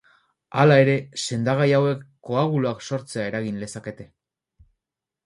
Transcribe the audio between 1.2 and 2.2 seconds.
sendagai hauek